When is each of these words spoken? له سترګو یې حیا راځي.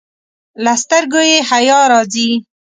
له 0.63 0.73
سترګو 0.83 1.21
یې 1.29 1.37
حیا 1.49 1.79
راځي. 1.91 2.29